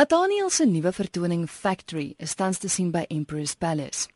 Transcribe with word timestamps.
Nathaniel 0.00 0.48
se 0.48 0.64
nuwe 0.64 0.92
vertoning 0.96 1.42
Factory 1.50 2.14
is 2.16 2.32
tans 2.34 2.56
te 2.58 2.70
sien 2.72 2.88
by 2.88 3.02
Emperor's 3.12 3.52
Palace. 3.52 4.06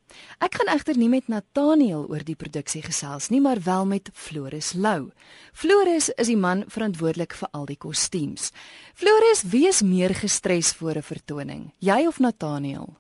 Ek 0.41 0.55
gaan 0.57 0.71
egter 0.73 0.97
nie 0.97 1.11
met 1.13 1.27
Nathaniel 1.29 2.07
oor 2.09 2.25
die 2.25 2.39
produksie 2.41 2.81
gesels 2.81 3.27
nie, 3.29 3.43
maar 3.45 3.61
wel 3.67 3.85
met 3.91 4.09
Floris 4.17 4.71
Lou. 4.81 5.11
Floris 5.53 6.09
is 6.17 6.31
die 6.33 6.39
man 6.41 6.65
verantwoordelik 6.73 7.37
vir 7.37 7.53
al 7.53 7.69
die 7.69 7.77
kostuums. 7.77 8.49
Floris, 8.97 9.45
wie 9.53 9.67
is 9.69 9.83
meer 9.85 10.17
gestres 10.17 10.73
voor 10.73 10.97
'n 10.97 11.05
vertoning? 11.05 11.63
Jy 11.81 12.07
of 12.09 12.19
Nathaniel? 12.19 12.97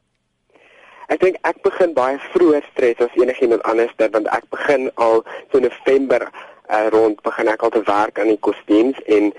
Ek 1.09 1.21
dink 1.21 1.37
ek 1.41 1.63
begin 1.63 1.95
baie 1.95 2.21
vroeër 2.37 2.69
stres 2.73 3.01
as 3.01 3.17
enigiemand 3.17 3.63
anders, 3.63 3.97
want 3.97 4.29
ek 4.29 4.45
begin 4.51 4.91
al 4.97 5.25
so 5.53 5.59
November 5.59 6.29
uh, 6.69 6.89
rond 6.93 7.23
begin 7.23 7.49
ek 7.49 7.63
al 7.63 7.71
te 7.71 7.83
werk 7.87 8.19
aan 8.19 8.29
die 8.29 8.45
kostuums 8.45 9.01
en 9.07 9.33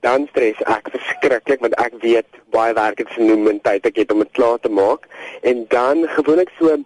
dan 0.00 0.26
stres 0.30 0.60
ek 0.64 0.88
verskriklik 0.94 1.60
want 1.60 1.76
ek 1.82 1.94
weet 2.04 2.26
baie 2.54 2.74
werk 2.74 2.98
het 3.02 3.12
genoem 3.16 3.48
en 3.52 3.60
tyd 3.60 3.86
ek 3.86 4.00
het 4.02 4.12
om 4.12 4.24
dit 4.24 4.32
klaar 4.38 4.58
te 4.58 4.72
maak. 4.72 5.06
En 5.42 5.66
dan 5.68 6.06
gewoonlik 6.16 6.50
so 6.58 6.76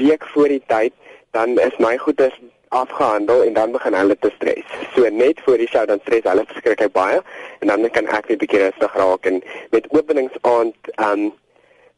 week 0.00 0.26
voor 0.34 0.48
die 0.48 0.62
tyd 0.66 0.92
dan 1.36 1.58
is 1.60 1.76
my 1.78 1.96
goeders 1.96 2.36
afgehandel 2.68 3.44
en 3.44 3.52
dan 3.52 3.72
begin 3.72 3.94
hulle 3.94 4.16
te 4.18 4.30
stres. 4.36 4.66
So 4.94 5.08
net 5.08 5.40
voor 5.44 5.56
die 5.62 5.68
show 5.68 5.86
dan 5.86 6.00
stres 6.02 6.26
hulle 6.26 6.46
verskriklik 6.46 6.92
baie 6.92 7.20
en 7.60 7.72
dan 7.72 7.90
kan 7.90 8.06
ek 8.06 8.28
net 8.28 8.38
'n 8.38 8.42
bietjie 8.42 8.62
rustig 8.64 8.94
raak 8.94 9.26
en 9.26 9.42
met 9.70 9.90
openingsaand 9.90 10.76
um 11.08 11.32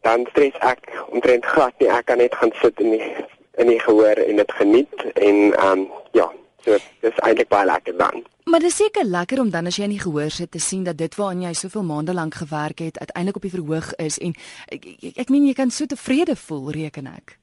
dan 0.03 0.27
stres 0.31 0.57
ek 0.61 0.81
omtrent 1.09 1.47
glad 1.47 1.73
nie. 1.79 1.89
Ek 1.89 2.07
kan 2.07 2.19
net 2.19 2.35
gaan 2.35 2.53
sit 2.63 2.81
in 2.81 2.91
die 2.91 3.15
in 3.59 3.67
die 3.67 3.81
gehoor 3.81 4.19
en 4.29 4.37
dit 4.37 4.53
geniet 4.53 4.97
en 5.15 5.37
um 5.71 5.91
ja, 6.13 6.31
so 6.69 6.79
dis 7.05 7.23
eintlik 7.25 7.49
baie 7.49 7.67
lekker 7.67 7.97
dan. 7.99 8.23
Maar 8.49 8.63
dit 8.65 8.71
is 8.71 8.79
seker 8.81 9.05
lekker 9.05 9.41
om 9.41 9.51
dan 9.53 9.67
as 9.69 9.77
jy 9.77 9.85
in 9.89 9.97
die 9.97 10.01
gehoor 10.01 10.31
sit 10.33 10.51
te 10.53 10.61
sien 10.63 10.85
dat 10.85 10.97
dit 10.97 11.17
waaraan 11.17 11.43
jy 11.43 11.53
soveel 11.57 11.85
maande 11.85 12.15
lank 12.17 12.39
gewerk 12.41 12.79
het 12.85 12.99
uiteindelik 12.99 13.37
op 13.37 13.45
die 13.49 13.53
verhoog 13.57 13.93
is 14.05 14.17
en 14.25 14.33
ek, 14.73 14.87
ek, 15.03 15.19
ek 15.25 15.35
meen 15.35 15.49
jy 15.49 15.57
kan 15.59 15.73
so 15.75 15.87
tevrede 15.87 16.37
voel 16.47 16.71
reken 16.77 17.11
ek. 17.13 17.37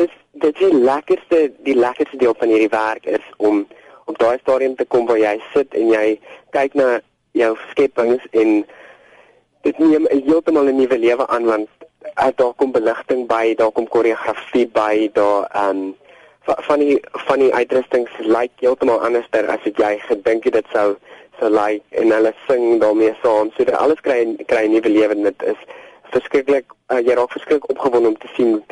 Dis 0.00 0.18
dit 0.42 0.60
is 0.60 0.72
die 0.72 0.82
lekkerste 0.82 1.44
die 1.66 1.76
lekkerste 1.78 2.18
deel 2.18 2.34
van 2.38 2.50
hierdie 2.50 2.72
werk 2.72 3.06
is 3.06 3.24
om 3.36 3.66
op 4.10 4.18
daai 4.18 4.38
stadium 4.40 4.74
te 4.76 4.84
kom 4.84 5.06
waar 5.06 5.20
jy 5.20 5.36
sit 5.52 5.74
en 5.78 5.92
jy 5.92 6.06
kyk 6.56 6.74
na 6.74 6.88
jou 7.38 7.52
skepings 7.70 8.24
en 8.32 8.62
dit 9.62 9.78
neem 9.78 10.08
heeltemal 10.10 10.68
'n 10.68 10.76
nuwe 10.76 10.98
lewe 10.98 11.26
aan 11.26 11.44
want 11.44 11.68
uh, 12.18 12.30
daar 12.34 12.54
kom 12.56 12.72
beligting 12.72 13.26
by, 13.28 13.54
daar 13.54 13.70
kom 13.70 13.88
koreografie 13.88 14.66
by, 14.66 15.10
daar 15.12 15.46
ehm 15.52 15.70
um, 15.70 16.00
van 16.44 16.78
die 16.78 16.98
van 17.26 17.38
die 17.38 17.54
uitrustings 17.54 18.10
lyk 18.18 18.28
like 18.28 18.52
heeltemal 18.64 19.00
anders 19.00 19.26
as 19.30 19.64
wat 19.64 19.78
jy 19.78 19.98
gedink 20.08 20.44
het 20.44 20.52
dit 20.52 20.66
sou 20.72 20.96
sou 21.38 21.50
lyk 21.50 21.80
like, 21.80 22.02
en 22.02 22.10
hulle 22.10 22.34
sing 22.46 22.80
daarmee 22.80 23.14
saam. 23.22 23.50
So 23.56 23.64
dit 23.64 23.74
alles 23.74 24.00
kry 24.00 24.36
kry 24.46 24.66
'n 24.66 24.72
nuwe 24.72 24.88
lewe 24.88 25.14
en 25.14 25.22
dit 25.22 25.42
is 25.42 25.60
verskriklik 26.12 26.66
uh, 26.92 27.00
jy 27.00 27.14
raak 27.14 27.32
verskriklik 27.32 27.70
opgewonde 27.70 28.08
om 28.08 28.18
te 28.18 28.30
sien 28.36 28.62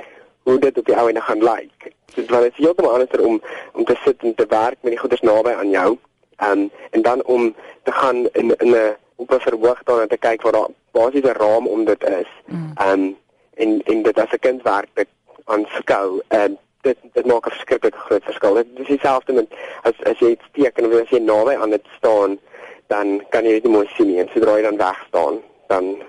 hoe 0.43 0.59
dit 0.59 0.79
op 0.79 0.87
die 0.87 0.97
ou 0.97 1.09
ende 1.09 1.21
gaan 1.21 1.43
lyk. 1.43 1.71
Like. 1.85 1.93
So 2.15 2.21
dit 2.21 2.31
was 2.31 2.57
heeltemal 2.57 2.93
anders 2.93 3.21
om 3.21 3.41
om 3.73 3.85
te 3.85 3.97
sit 4.05 4.23
en 4.23 4.35
te 4.35 4.47
werk 4.49 4.79
met 4.81 4.93
die 4.93 5.01
goeders 5.01 5.21
naby 5.21 5.51
aan 5.51 5.71
jou. 5.71 5.99
Um, 6.41 6.71
en 6.91 7.03
dan 7.03 7.25
om 7.25 7.55
te 7.83 7.93
gaan 7.93 8.27
in 8.33 8.57
in 8.57 8.75
'n 8.75 8.97
op 9.17 9.31
'n 9.31 9.41
verhoog 9.41 9.83
daar 9.85 10.01
en 10.01 10.09
te 10.09 10.17
kyk 10.17 10.43
waar 10.43 10.53
daar 10.53 10.69
basies 10.91 11.23
'n 11.23 11.39
raam 11.43 11.67
om 11.67 11.85
dit 11.85 12.03
is. 12.05 12.31
Mm. 12.47 12.73
Um 12.89 13.17
en 13.55 13.83
en 13.85 14.03
dit 14.03 14.19
as 14.19 14.33
'n 14.33 14.39
kindwerk 14.39 14.89
dit 14.95 15.09
aanskou 15.45 16.21
en 16.29 16.59
dit 16.83 16.99
dit 17.13 17.27
maak 17.27 17.47
'n 17.47 17.51
verskriklike 17.51 17.99
groot 17.99 18.25
verskil. 18.25 18.55
Dit 18.55 18.67
is 18.75 18.87
dieselfde 18.87 19.33
met 19.33 19.49
as 19.83 19.97
as 20.05 20.19
jy 20.19 20.31
iets 20.31 20.49
teken 20.53 20.87
of 20.87 21.01
as 21.01 21.11
jy 21.11 21.19
naby 21.19 21.55
aan 21.55 21.71
dit 21.71 21.87
staan, 21.97 22.39
dan 22.87 23.23
kan 23.31 23.45
jy 23.45 23.61
dit 23.61 23.71
mooi 23.71 23.89
sien 23.97 24.07
nie. 24.07 24.21
En 24.21 24.29
sodra 24.33 24.57
jy 24.57 24.63
dan 24.63 24.77
weg 24.77 25.05
staan, 25.09 25.41
dan 25.69 26.03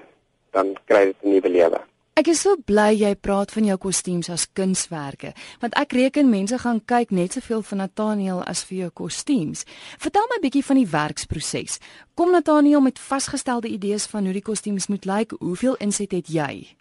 dan 0.52 0.76
kry 0.86 1.06
dit 1.06 1.16
'n 1.24 1.30
nuwe 1.30 1.50
lewe. 1.50 1.82
Ek 2.14 2.28
is 2.28 2.42
so 2.44 2.58
bly 2.66 2.92
jy 2.92 3.16
praat 3.16 3.52
van 3.52 3.66
jou 3.66 3.78
kostuums 3.78 4.30
as 4.30 4.44
kunswerke, 4.54 5.32
want 5.62 5.74
ek 5.80 5.94
reken 5.96 6.30
mense 6.30 6.58
gaan 6.58 6.82
kyk 6.86 7.12
net 7.12 7.34
soveel 7.34 7.62
van 7.62 7.78
Nathaniel 7.78 8.44
as 8.44 8.64
vir 8.68 8.78
jou 8.78 8.90
kostuums. 8.90 9.64
Vertel 9.98 10.28
my 10.28 10.40
bietjie 10.44 10.66
van 10.66 10.76
die 10.76 10.90
werksproses. 10.92 11.80
Kom 12.14 12.32
Nathaniel 12.32 12.82
met 12.82 13.00
vasgestelde 13.00 13.68
idees 13.68 14.06
van 14.06 14.24
hoe 14.24 14.34
die 14.34 14.42
kostuums 14.42 14.88
moet 14.88 15.06
lyk? 15.06 15.32
Hoeveel 15.40 15.76
inset 15.80 16.12
het 16.12 16.28
jy? 16.28 16.76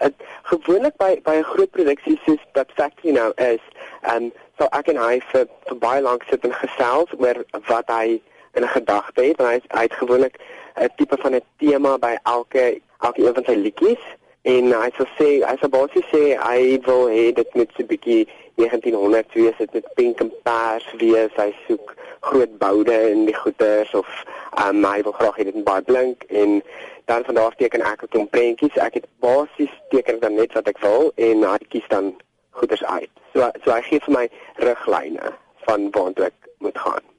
Dit 0.00 0.14
gewoonlik 0.42 0.96
by 0.96 1.20
by 1.24 1.36
'n 1.40 1.50
groot 1.52 1.70
produksie 1.70 2.20
soos 2.24 2.42
dat 2.52 2.72
Factory 2.74 3.12
nou 3.14 3.32
is, 3.36 3.62
ehm 4.02 4.16
um, 4.16 4.32
sal 4.58 4.68
ek 4.72 4.88
en 4.88 4.96
hy 4.96 5.20
vir, 5.32 5.46
vir 5.68 5.78
baie 5.78 6.02
lank 6.02 6.22
sit 6.28 6.44
en 6.44 6.52
gesels 6.52 7.12
oor 7.18 7.44
wat 7.68 7.88
hy 7.88 8.20
in 8.54 8.68
gedagte 8.68 9.22
het. 9.22 9.40
En 9.40 9.46
hy 9.46 9.60
hy 9.68 9.82
het 9.82 9.92
gewoonlik 10.02 10.38
'n 10.76 10.88
tipe 10.96 11.16
van 11.16 11.34
'n 11.34 11.44
tema 11.58 11.98
by 11.98 12.16
elke 12.22 12.80
elke 13.00 13.26
een 13.26 13.34
van 13.34 13.44
sy 13.44 13.54
liedjies 13.54 14.04
en 14.54 14.72
hy 14.72 14.90
sal 14.96 15.08
sê 15.18 15.28
hy 15.42 15.54
sal 15.60 15.72
basies 15.74 16.06
sê 16.12 16.22
hy 16.38 16.60
wil 16.86 17.08
hê 17.10 17.24
dit 17.34 17.54
moet 17.58 17.70
so 17.74 17.82
'n 17.82 17.90
bietjie 17.92 18.26
1900 18.56 19.34
wees, 19.34 19.56
dit 19.58 19.72
moet 19.72 19.88
pink 19.94 20.20
en 20.20 20.30
pers 20.42 20.86
wees. 21.00 21.32
Hy 21.36 21.50
soek 21.66 21.94
groot 22.20 22.58
boude 22.58 22.96
in 23.10 23.26
die 23.28 23.36
goeders 23.36 23.92
of 23.94 24.08
um, 24.64 24.84
hy 24.84 25.02
wil 25.02 25.16
graag 25.18 25.36
hê 25.36 25.48
dit 25.48 25.58
moet 25.58 25.68
baie 25.68 25.84
blink 25.90 26.24
en 26.42 26.62
dan 27.10 27.26
van 27.26 27.38
daar 27.40 27.56
teken 27.58 27.84
ek 27.92 28.02
'n 28.02 28.12
klomp 28.14 28.30
prentjies. 28.30 28.78
Ek 28.86 28.94
het 28.94 29.06
basies 29.20 29.74
teken 29.90 30.20
dan 30.20 30.34
net 30.34 30.52
wat 30.54 30.68
ek 30.68 30.78
wil 30.78 31.12
en 31.16 31.42
hy 31.42 31.58
kies 31.68 31.88
dan 31.88 32.14
goeders 32.50 32.84
uit. 32.84 33.10
So 33.34 33.50
so 33.64 33.70
hy 33.70 33.82
gee 33.82 34.00
vir 34.06 34.14
my 34.18 34.26
riglyne 34.68 35.34
van 35.66 35.90
waartoe 35.90 36.30
ek 36.30 36.38
moet 36.58 36.78
gaan. 36.78 37.15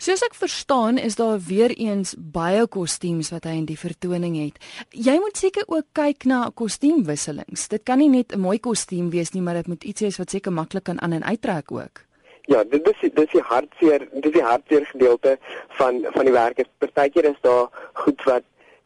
Soos 0.00 0.22
ek 0.24 0.32
verstaan, 0.32 0.96
is 0.96 1.18
daar 1.18 1.36
weer 1.44 1.74
eens 1.76 2.14
baie 2.16 2.62
kostuums 2.72 3.28
wat 3.34 3.44
hy 3.44 3.58
in 3.58 3.66
die 3.68 3.76
vertoning 3.76 4.32
het. 4.38 4.56
Jy 4.96 5.18
moet 5.20 5.36
seker 5.36 5.66
ook 5.68 5.90
kyk 5.92 6.24
na 6.24 6.38
kostuumwisselings. 6.56 7.66
Dit 7.68 7.82
kan 7.84 7.98
nie 8.00 8.08
net 8.08 8.32
'n 8.32 8.40
mooi 8.40 8.56
kostuum 8.58 9.10
wees 9.10 9.34
nie, 9.34 9.42
maar 9.42 9.60
dit 9.60 9.66
moet 9.66 9.84
iets 9.84 10.00
wees 10.00 10.16
wat 10.16 10.30
seker 10.30 10.52
maklik 10.52 10.84
kan 10.84 11.00
aan 11.02 11.12
en 11.12 11.24
uittrek 11.24 11.72
ook. 11.72 12.00
Ja, 12.48 12.64
dit 12.64 12.88
is 12.88 12.96
dit 13.00 13.18
is 13.18 13.30
die 13.32 13.42
hartseer, 13.42 14.08
dit 14.12 14.24
is 14.24 14.32
die 14.32 14.42
hartseer 14.42 14.86
gedeelte 14.86 15.38
van 15.68 16.00
van 16.12 16.24
die 16.24 16.32
werk. 16.32 16.64
Partykeer 16.78 17.24
is 17.24 17.40
daar 17.40 17.68
goed 17.92 18.22
wat 18.24 18.42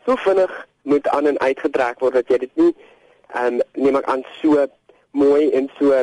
so 0.06 0.16
vinnig 0.16 0.66
moet 0.82 1.08
aan 1.08 1.26
en 1.26 1.38
uitgetrek 1.38 2.00
word 2.00 2.14
dat 2.14 2.28
jy 2.28 2.38
dit 2.38 2.56
nie 2.56 2.74
ehm 3.34 3.54
um, 3.54 3.60
neem 3.72 3.96
ek 3.96 4.10
aan 4.10 4.24
so 4.42 4.66
mooi 5.10 5.50
en 5.50 5.70
so 5.78 6.02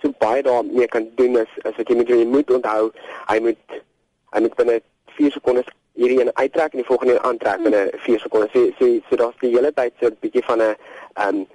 so 0.00 0.08
baie 0.18 0.42
daarmee 0.42 0.88
kan 0.88 1.10
doen 1.14 1.36
as 1.36 1.52
as 1.64 1.76
wat 1.76 1.88
jy 1.88 1.96
moet 1.96 2.08
jy 2.08 2.24
moet 2.24 2.50
onthou 2.50 2.90
hy 3.28 3.38
moet 3.40 3.84
hy 4.30 4.40
moet 4.44 4.56
binne 4.60 4.80
4 5.18 5.32
sekondes 5.32 5.68
hierdie 5.98 6.20
een 6.20 6.30
uittrek 6.34 6.72
en 6.72 6.82
die 6.82 6.86
volgende 6.86 7.14
een 7.14 7.26
aantrek 7.30 7.62
binne 7.62 7.82
4 8.06 8.20
sekondes. 8.20 8.52
So 8.54 8.70
so, 8.78 8.90
so 9.10 9.16
daar's 9.16 9.38
die 9.42 9.54
hele 9.54 9.72
tyd 9.74 9.92
so 10.00 10.06
'n 10.06 10.16
bietjie 10.20 10.44
van 10.44 10.62
'n 10.62 10.74
ehm 11.14 11.36
um, 11.36 11.46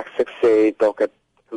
ek 0.00 0.30
sê 0.40 0.72
dalk 0.76 1.00
'n 1.02 1.12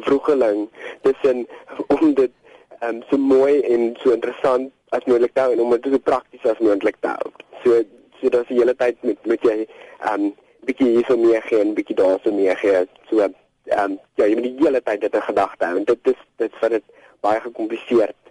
vroegeling 0.08 0.70
tussen 1.02 1.48
om 1.96 2.14
dit 2.14 2.32
ehm 2.80 2.96
um, 2.96 3.04
so 3.10 3.18
mooi 3.18 3.62
en 3.62 3.96
so 4.04 4.12
interessant 4.12 4.72
as 4.90 5.06
moontlik 5.06 5.34
te 5.34 5.42
hou 5.42 5.52
en 5.54 5.60
om 5.60 5.70
dit 5.72 5.92
so 5.92 5.98
prakties 5.98 6.46
as 6.46 6.60
moontlik 6.60 6.98
te 7.00 7.08
hou. 7.08 7.32
So 7.64 7.84
so 8.22 8.30
dat 8.30 8.48
die 8.48 8.58
hele 8.58 8.76
tyd 8.76 8.98
met 9.04 9.26
met 9.26 9.42
jy 9.42 9.68
ehm 10.00 10.22
um, 10.22 10.34
bietjie 10.66 10.90
hierso 10.96 11.18
mee 11.18 11.42
gee 11.42 11.60
en 11.60 11.74
bietjie 11.74 11.96
daarso 11.96 12.32
mee 12.32 12.56
gee 12.56 12.86
so 13.10 13.20
ehm 13.20 13.34
um, 13.80 14.00
ja 14.16 14.26
jy 14.26 14.36
moet 14.36 14.44
die 14.50 14.66
hele 14.66 14.82
tyd 14.82 15.02
dit 15.02 15.16
in 15.16 15.22
gedagte 15.22 15.66
hou 15.66 15.78
en 15.78 15.84
dit 15.84 16.12
is 16.12 16.22
dit 16.36 16.60
wat 16.60 16.72
dit 16.72 16.84
baie 17.22 17.40
gekompliseerd 17.40 18.23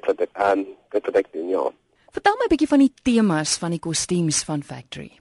dit 0.00 0.08
wat 0.08 0.20
ek 0.26 0.36
ehm 0.36 0.58
um, 0.58 0.66
dit 0.90 1.10
wat 1.10 1.16
ek 1.22 1.32
doen 1.32 1.48
ja. 1.48 1.64
Vertel 2.10 2.38
my 2.38 2.46
'n 2.46 2.52
bietjie 2.54 2.72
van 2.72 2.82
die 2.82 2.94
temas 3.02 3.58
van 3.58 3.70
die 3.70 3.84
kostuums 3.88 4.44
van 4.44 4.62
Factory. 4.62 5.12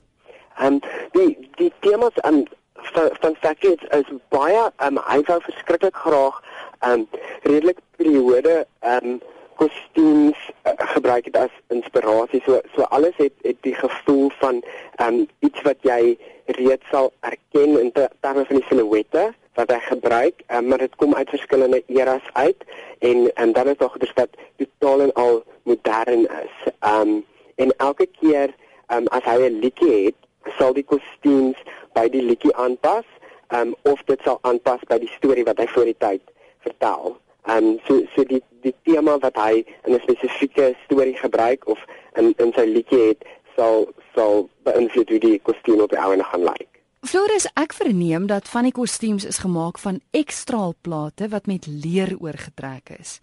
Ehm 0.57 0.73
um, 0.73 0.79
die 1.11 1.49
die 1.57 1.73
temas 1.79 2.15
aan 2.21 2.41
um, 2.41 2.45
van 2.93 3.09
van 3.21 3.35
Factory 3.41 3.73
is, 3.73 3.83
is 3.99 4.13
baie 4.29 4.71
ehm 4.77 4.97
um, 4.97 5.03
hy 5.07 5.19
wou 5.27 5.41
verskriklik 5.41 5.95
graag 5.95 6.41
ehm 6.79 6.91
um, 6.91 7.07
redelik 7.43 7.79
periode 7.97 8.65
ehm 8.79 9.05
um, 9.05 9.19
kostuums 9.59 10.39
uh, 10.63 10.71
gebruik 10.95 11.25
het 11.25 11.37
as 11.37 11.55
inspirasie. 11.67 12.41
So 12.45 12.61
so 12.75 12.87
alles 12.95 13.17
het 13.17 13.33
het 13.43 13.57
die 13.67 13.75
gevoel 13.75 14.31
van 14.39 14.63
um 15.05 15.27
iets 15.39 15.61
wat 15.67 15.83
jy 15.83 16.17
reeds 16.45 16.87
sal 16.91 17.11
erken 17.19 17.79
in 17.79 17.91
terme 17.93 18.45
van 18.45 18.55
die 18.55 18.65
silhouette 18.69 19.33
wat 19.59 19.71
hy 19.75 19.79
gebruik, 19.85 20.41
um, 20.55 20.67
maar 20.71 20.81
dit 20.85 20.95
kom 20.95 21.15
uit 21.15 21.29
verskillende 21.29 21.83
eras 21.87 22.25
uit 22.33 22.63
en 22.99 23.27
en 23.35 23.53
dan 23.53 23.67
is 23.67 23.77
daar 23.77 23.89
gedurf 23.89 24.13
dat 24.13 24.29
totaal 24.57 25.01
en 25.07 25.13
al 25.13 25.43
modern 25.63 26.25
is. 26.25 26.55
Um 26.79 27.25
en 27.55 27.73
elke 27.77 28.07
keer 28.19 28.53
um 28.95 29.07
as 29.07 29.23
hy 29.23 29.37
'n 29.47 29.59
liedjie 29.59 29.95
het, 30.05 30.19
sal 30.57 30.73
die 30.73 30.83
kostuums 30.83 31.59
by 31.93 32.07
die 32.09 32.23
liedjie 32.23 32.55
aanpas, 32.55 33.07
um 33.51 33.75
of 33.81 34.03
dit 34.05 34.21
sal 34.23 34.39
aanpas 34.41 34.85
by 34.87 34.99
die 34.99 35.11
storie 35.17 35.43
wat 35.43 35.59
hy 35.59 35.67
voor 35.67 35.89
die 35.91 35.99
tyd 35.99 36.21
vertel. 36.59 37.17
Ehm 37.47 37.65
um, 37.65 37.79
so 37.87 38.01
so 38.15 38.23
die 38.23 38.41
die 38.61 38.75
tema 38.83 39.17
wat 39.19 39.35
hy 39.35 39.65
in 39.85 39.93
'n 39.93 40.01
spesifieke 40.07 40.75
storie 40.85 41.15
gebruik 41.15 41.67
of 41.67 41.79
in 42.15 42.33
in 42.37 42.53
sy 42.53 42.65
liedjie 42.65 43.07
het 43.07 43.23
sal 43.55 43.87
sal 44.15 44.49
beïnvloed 44.63 45.09
hoe 45.09 45.19
die 45.19 45.39
kostuum 45.39 45.81
op 45.81 45.89
die 45.89 45.99
ouene 45.99 46.23
gaan 46.23 46.43
lyk. 46.43 46.78
Floris, 46.99 47.45
ek 47.55 47.71
verneem 47.71 48.25
dat 48.27 48.49
van 48.51 48.65
die 48.67 48.73
kostuums 48.75 49.23
is 49.23 49.37
gemaak 49.39 49.77
van 49.79 50.01
ekstraalplate 50.11 51.29
wat 51.31 51.45
met 51.47 51.63
leer 51.71 52.11
oorgetrek 52.19 52.91
is. 52.97 53.21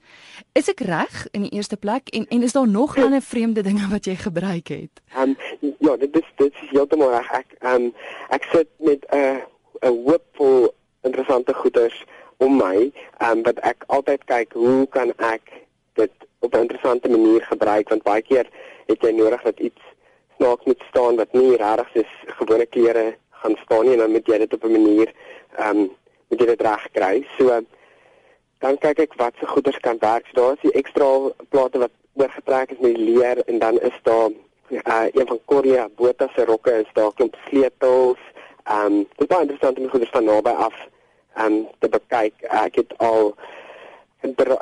Is 0.56 0.70
ek 0.72 0.80
reg 0.88 1.26
in 1.36 1.44
die 1.44 1.52
eerste 1.52 1.76
plek 1.76 2.08
en 2.16 2.24
en 2.32 2.46
is 2.46 2.56
daar 2.56 2.68
nog 2.68 2.96
ander 2.96 3.20
vreemde 3.20 3.60
dinge 3.66 3.84
wat 3.90 4.08
jy 4.08 4.14
gebruik 4.16 4.72
het? 4.72 5.02
Um 5.12 5.36
ja, 5.60 5.96
dit 5.96 6.16
is 6.16 6.30
dit 6.40 6.56
is 6.62 6.72
heeltemal 6.72 7.12
reg. 7.18 7.28
Ek 7.36 7.52
um 7.68 7.90
ek 8.32 8.48
sit 8.54 8.70
met 8.80 9.04
'n 9.12 9.44
uh, 9.44 9.44
'n 9.84 10.00
hoop 10.08 10.24
vol 10.40 10.72
interessante 11.04 11.52
goeders 11.54 12.04
om 12.40 12.56
my, 12.56 12.88
um 13.28 13.42
wat 13.42 13.60
ek 13.60 13.84
altyd 13.86 14.24
kyk 14.24 14.56
hoe 14.56 14.88
kan 14.88 15.12
ek 15.20 15.52
dit 16.00 16.12
op 16.40 16.54
'n 16.54 16.64
interessante 16.64 17.08
manier 17.12 17.44
gebruik 17.44 17.88
want 17.88 18.08
baie 18.08 18.22
keer 18.22 18.48
het 18.88 19.02
jy 19.02 19.12
nodig 19.12 19.42
dat 19.42 19.60
iets 19.60 19.82
snaaks 20.36 20.64
moet 20.64 20.82
staan 20.88 21.16
wat 21.16 21.32
nie 21.32 21.56
regtig 21.56 21.94
is 21.94 22.12
gewone 22.40 22.66
klere 22.66 23.16
gaan 23.42 23.56
staan 23.64 23.84
nie 23.84 23.92
en 23.92 23.98
dan 24.04 24.10
moet 24.10 24.26
jy 24.26 24.38
dit 24.38 24.54
op 24.54 24.64
'n 24.64 24.72
manier 24.72 25.12
ehm 25.56 25.76
um, 25.76 25.90
moet 26.28 26.40
jy 26.40 26.46
dit 26.46 26.60
reg 26.60 26.88
kry. 26.92 27.26
So 27.38 27.60
dan 28.58 28.78
kyk 28.78 28.98
ek 28.98 29.14
wat 29.20 29.34
se 29.38 29.46
goeders 29.46 29.78
kan 29.80 29.98
werk. 30.00 30.26
So 30.26 30.40
daar 30.40 30.52
is 30.52 30.60
die 30.60 30.72
ekstra 30.80 31.08
plate 31.48 31.78
wat 31.78 31.94
oorgetrek 32.14 32.70
is 32.70 32.78
met 32.80 32.96
leer 32.96 33.44
en 33.46 33.58
dan 33.58 33.80
is 33.80 33.98
daar 34.02 34.30
uh, 34.68 35.06
een 35.12 35.26
van 35.26 35.40
Korea 35.44 35.88
Botha 35.96 36.28
se 36.34 36.44
rokke 36.44 36.72
is 36.72 36.92
daar 36.92 37.12
klomp 37.14 37.36
sleutels. 37.48 38.18
Ehm 38.64 38.86
um, 38.86 38.98
dit 38.98 39.26
is 39.26 39.26
baie 39.26 39.40
interessant 39.40 39.76
om 39.76 39.82
die 39.82 39.90
goeders 39.90 40.10
van 40.10 40.24
naby 40.24 40.50
af 40.50 40.74
ehm 41.34 41.52
um, 41.52 41.68
te 41.78 41.88
bekyk. 41.88 42.34
Ek 42.40 42.74
het 42.74 42.98
al 42.98 43.34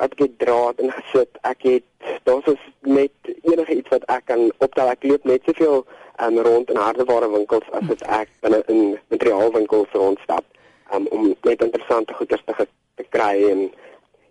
ek 0.05 0.19
het 0.19 0.39
draad 0.39 0.79
ingesit. 0.79 1.37
Ek 1.41 1.61
het 1.61 1.83
daar's 2.23 2.45
is 2.45 2.63
net 2.81 3.11
enige 3.43 3.75
iets 3.75 3.89
wat 3.89 4.03
ek 4.03 4.25
kan 4.25 4.51
optel. 4.57 4.89
Ek 4.89 5.03
loop 5.03 5.23
net 5.23 5.41
soveel 5.45 5.85
um, 6.21 6.39
rond 6.39 6.69
in 6.69 6.77
hardeware 6.77 7.29
winkels 7.31 7.67
as 7.71 7.87
dit 7.87 8.01
ek 8.07 8.29
binne 8.41 8.61
in 8.67 8.97
materiaalwinkels 9.13 9.91
rondstap 9.91 10.45
um, 10.93 11.07
om 11.11 11.33
net 11.43 11.61
interessante 11.61 12.13
goeder 12.13 12.41
te, 12.45 12.67
te 12.95 13.07
kry 13.09 13.49
en 13.49 13.65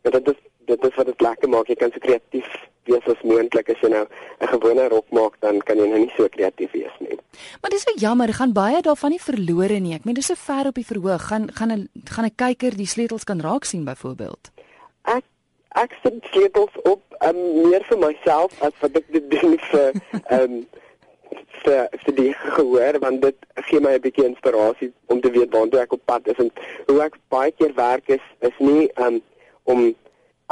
ja, 0.02 0.10
dit 0.10 0.28
is 0.28 0.40
dit 0.64 0.84
is 0.84 0.94
wat 0.96 1.06
dit 1.06 1.20
lekker 1.20 1.48
maak. 1.52 1.68
Jy 1.68 1.76
kan 1.76 1.92
so 1.92 2.00
kreatief 2.00 2.48
wees 2.88 3.04
as 3.08 3.20
moontlik 3.24 3.68
as 3.68 3.80
jy 3.82 3.90
nou 3.92 4.06
'n 4.40 4.48
gewone 4.48 4.88
rok 4.88 5.10
maak 5.12 5.36
dan 5.40 5.60
kan 5.60 5.76
jy 5.76 5.88
nou 5.88 5.98
nie 5.98 6.12
so 6.16 6.28
kreatief 6.28 6.72
wees 6.72 6.96
nie. 7.00 7.18
Maar 7.60 7.70
dis 7.70 7.82
so 7.82 7.92
jammer, 7.96 8.32
gaan 8.32 8.52
baie 8.52 8.80
daarvan 8.80 9.10
nie 9.10 9.20
verlore 9.20 9.78
nie. 9.80 9.94
Ek 9.94 10.04
meen 10.04 10.14
dis 10.14 10.26
so 10.26 10.34
ver 10.34 10.66
op 10.66 10.74
die 10.74 10.86
verhoog. 10.86 11.22
Gaan 11.28 11.52
gaan 11.52 11.72
'n 11.72 11.88
gaan 12.04 12.24
'n 12.24 12.34
kyker 12.36 12.76
die 12.76 12.86
sleutels 12.86 13.24
kan 13.24 13.40
raak 13.40 13.64
sien 13.64 13.84
byvoorbeeld. 13.84 14.53
Ek 15.04 15.24
ek 15.74 15.94
sit 16.02 16.22
sleutels 16.30 16.74
op 16.86 17.02
um, 17.26 17.40
meer 17.68 17.82
vir 17.88 17.98
myself 17.98 18.54
as 18.62 18.74
wat 18.80 18.96
ek 19.00 19.08
dit 19.12 19.30
doen 19.32 19.56
vir 19.70 19.96
um, 20.36 20.60
vir 21.64 21.88
vir 22.04 22.16
die 22.18 22.30
gehoor 22.42 22.98
want 23.02 23.24
dit 23.24 23.38
gee 23.68 23.80
my 23.80 23.94
'n 23.96 24.04
bietjie 24.06 24.26
inspirasie 24.28 24.92
om 25.12 25.20
te 25.20 25.32
weet 25.34 25.52
waartoe 25.56 25.80
ek 25.82 25.96
op 25.96 26.04
pad 26.06 26.28
is. 26.32 26.38
En 26.44 26.50
hoe 26.86 27.00
ek 27.02 27.18
baie 27.28 27.52
keer 27.52 27.74
werk 27.74 28.08
is 28.08 28.24
is 28.40 28.56
nie 28.58 28.88
um, 29.06 29.20
om 29.64 29.94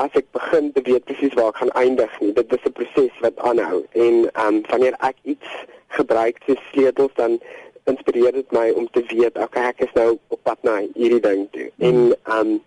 as 0.01 0.11
ek 0.19 0.27
begin 0.33 0.73
te 0.73 0.83
weet 0.89 1.05
presies 1.05 1.35
waar 1.39 1.53
ek 1.53 1.61
gaan 1.63 1.77
eindig 1.85 2.21
nie. 2.21 2.33
Dit 2.33 2.53
is 2.53 2.65
'n 2.67 2.73
proses 2.73 3.21
wat 3.21 3.39
aanhou. 3.39 3.85
En 3.93 4.15
um, 4.47 4.63
wanneer 4.69 4.97
ek 5.01 5.17
iets 5.23 5.49
gebruik 5.89 6.41
so 6.47 6.55
sleutels 6.73 7.15
dan 7.15 7.41
inspireer 7.85 8.33
dit 8.33 8.53
my 8.53 8.71
om 8.71 8.89
te 8.91 9.03
weet 9.11 9.39
okay 9.39 9.69
ek 9.69 9.81
is 9.87 9.95
nou 9.95 10.19
op 10.29 10.41
pad 10.43 10.59
na 10.63 10.81
hierdie 10.95 11.21
ding 11.21 11.49
toe. 11.53 11.71
En 11.79 12.15
um, 12.37 12.61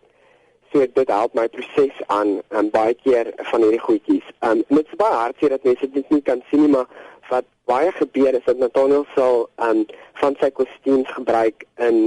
so 0.75 0.85
dit 0.93 1.09
help 1.09 1.33
my 1.33 1.47
proses 1.47 2.01
aan 2.07 2.41
en 2.49 2.69
baie 2.69 2.93
keer 3.03 3.31
van 3.51 3.63
hierdie 3.63 3.79
goedjies. 3.79 4.31
Um 4.43 4.63
dit 4.67 4.87
is 4.91 4.99
baie 4.99 5.15
hartseer 5.15 5.55
dat 5.55 5.63
mense 5.63 5.87
dit 5.91 6.09
nie 6.11 6.21
kan 6.21 6.41
sien 6.49 6.65
nie, 6.65 6.71
maar 6.73 6.89
wat 7.29 7.47
baie 7.71 7.91
gebeur 7.95 8.35
is 8.35 8.43
dat 8.49 8.59
Nathaniel 8.59 9.05
sal 9.15 9.47
um 9.67 9.85
van 10.19 10.35
sy 10.41 10.51
kostuums 10.59 11.13
gebruik 11.15 11.63
in 11.87 12.01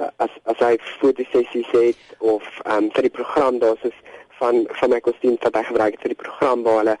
uh, 0.00 0.08
as 0.24 0.32
as 0.48 0.64
hy 0.64 0.72
fotosessies 1.02 1.68
het 1.76 2.16
of 2.18 2.48
um 2.64 2.88
vir 2.96 3.10
die 3.10 3.14
program 3.20 3.60
daar's 3.60 3.84
is 3.92 4.00
van 4.40 4.64
van 4.80 4.96
my 4.96 5.00
kostuums 5.04 5.44
wat 5.44 5.60
hy 5.60 5.66
gebruik 5.68 6.00
vir 6.00 6.16
die 6.16 6.22
program 6.24 6.64
waar 6.64 6.80
hulle 6.80 6.98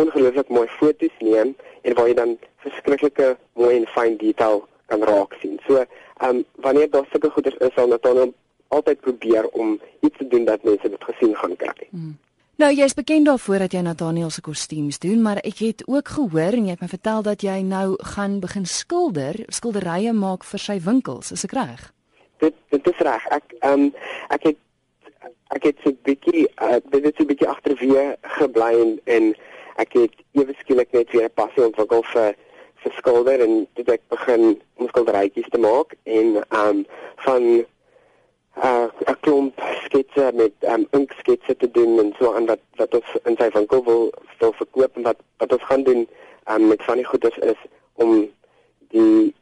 ongelooflik 0.00 0.48
mooi 0.48 0.66
foto's 0.80 1.20
neem 1.20 1.54
en 1.84 1.98
waar 1.98 2.08
jy 2.08 2.16
dan 2.16 2.36
verskriklike 2.64 3.34
mooi 3.60 3.74
en 3.76 3.88
fyn 3.92 4.16
detail 4.24 4.64
kan 4.88 5.04
raak 5.04 5.36
sien. 5.44 5.60
So 5.68 5.84
um 6.24 6.46
wanneer 6.64 6.88
daar 6.90 7.08
sulke 7.12 7.28
goeders 7.36 7.60
is 7.60 7.76
sal 7.76 7.92
Nathaniel 7.92 8.32
altyd 8.70 9.00
probeer 9.00 9.48
om 9.48 9.78
iets 10.00 10.16
te 10.18 10.26
doen 10.26 10.44
dat 10.44 10.62
mense 10.62 10.88
dit 10.88 11.04
gesien 11.04 11.36
gaan 11.36 11.56
kry. 11.56 11.86
Hmm. 11.90 12.18
Nou 12.60 12.68
jy's 12.76 12.92
bekend 12.94 13.24
daarvoor 13.24 13.62
dat 13.64 13.72
jy 13.72 13.80
Nathaniel 13.80 14.30
se 14.30 14.42
kostuums 14.44 14.98
doen, 15.00 15.22
maar 15.24 15.38
ek 15.48 15.62
het 15.64 15.82
ook 15.88 16.08
gehoor 16.12 16.56
en 16.58 16.66
jy 16.68 16.74
het 16.74 16.82
my 16.84 16.90
vertel 16.92 17.22
dat 17.24 17.40
jy 17.40 17.54
nou 17.64 17.94
gaan 18.14 18.34
begin 18.42 18.66
skilder, 18.68 19.38
skilderye 19.48 20.12
maak 20.12 20.44
vir 20.44 20.60
sy 20.60 20.76
winkels, 20.84 21.32
is 21.32 21.46
ek 21.48 21.54
reg? 21.56 21.86
Dit 22.44 22.58
dit 22.74 22.90
is 22.92 23.00
reg. 23.08 23.24
Ek 23.32 23.56
ehm 23.60 23.86
um, 23.86 23.86
ek 24.36 24.50
het 24.50 24.60
ek 25.56 25.70
het 25.70 25.80
so 25.82 25.90
'n 25.90 25.98
bietjie 26.04 26.44
uh, 26.60 26.76
dit 26.92 27.04
het 27.04 27.16
so 27.16 27.24
'n 27.24 27.32
bietjie 27.32 27.48
agterweë 27.48 28.04
gebly 28.36 28.72
en, 28.82 28.92
en 29.04 29.34
ek 29.76 29.96
het 29.96 30.14
ewe 30.36 30.54
skielik 30.60 30.92
net 30.92 31.10
weer 31.16 31.32
'n 31.32 31.38
passie 31.40 31.64
ontwikkel 31.64 32.04
vir 32.12 32.36
vir 32.82 32.92
skilder 33.00 33.40
en 33.40 33.66
dit 33.74 33.88
ek 33.88 34.02
begin 34.08 34.60
om 34.76 34.88
skilderytjies 34.88 35.48
te 35.48 35.58
maak 35.58 35.96
en 36.04 36.44
ehm 36.44 36.68
um, 36.68 36.86
van 37.24 37.64
uh 38.56 38.88
'n 39.06 39.16
klomp 39.20 39.60
sketse 39.84 40.30
met 40.34 40.52
um 40.60 40.86
inksketse 40.90 41.56
te 41.56 41.70
doen 41.70 41.98
en 41.98 42.14
so 42.18 42.34
aan 42.34 42.46
wat 42.46 42.62
wat 42.76 42.94
ons 42.94 43.10
in 43.24 43.36
sy 43.36 43.48
winkel 43.54 43.84
wil 43.84 44.12
wil 44.38 44.52
verkoop 44.52 44.96
en 44.96 45.02
wat 45.02 45.20
wat 45.38 45.52
ons 45.52 45.66
gaan 45.70 45.82
doen 45.82 46.08
um 46.54 46.66
met 46.68 46.82
van 46.82 46.96
die 46.96 47.06
goederes 47.10 47.38
is 47.38 47.60
om 47.94 48.28
die 48.88 49.34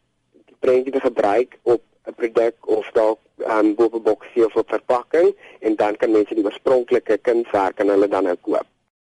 die 0.48 0.56
prentjie 0.58 0.92
te 0.92 1.00
gebruik 1.00 1.58
op 1.62 1.82
'n 2.06 2.14
produk 2.14 2.54
of 2.78 2.90
dalk 2.92 3.18
um 3.58 3.74
bo 3.74 3.84
op 3.84 3.94
'n 3.94 4.02
boksie 4.02 4.46
of 4.46 4.56
op 4.56 4.68
verpakking 4.68 5.34
en 5.60 5.76
dan 5.76 5.96
kan 5.96 6.10
mense 6.10 6.34
die 6.34 6.44
oorspronklike 6.44 7.18
kunswerk 7.18 7.78
en 7.78 7.88
hulle 7.88 8.08
dan 8.08 8.24
nou 8.24 8.36
koop. 8.40 8.66